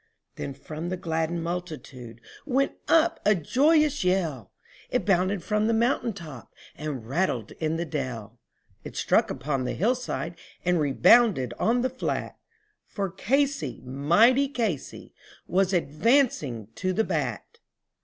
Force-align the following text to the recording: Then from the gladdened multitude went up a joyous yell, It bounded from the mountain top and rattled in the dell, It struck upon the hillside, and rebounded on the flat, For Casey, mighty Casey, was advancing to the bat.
Then 0.35 0.55
from 0.55 0.89
the 0.89 0.97
gladdened 0.97 1.43
multitude 1.43 2.21
went 2.43 2.71
up 2.87 3.19
a 3.23 3.35
joyous 3.35 4.03
yell, 4.03 4.51
It 4.89 5.05
bounded 5.05 5.43
from 5.43 5.67
the 5.67 5.75
mountain 5.75 6.13
top 6.13 6.55
and 6.75 7.07
rattled 7.07 7.51
in 7.59 7.75
the 7.75 7.85
dell, 7.85 8.39
It 8.83 8.95
struck 8.97 9.29
upon 9.29 9.63
the 9.63 9.73
hillside, 9.75 10.39
and 10.65 10.79
rebounded 10.79 11.53
on 11.59 11.81
the 11.81 11.89
flat, 11.91 12.35
For 12.87 13.11
Casey, 13.11 13.79
mighty 13.85 14.47
Casey, 14.47 15.13
was 15.45 15.71
advancing 15.71 16.69
to 16.77 16.93
the 16.93 17.03
bat. 17.03 17.59